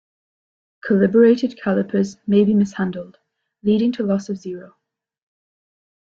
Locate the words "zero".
4.39-4.75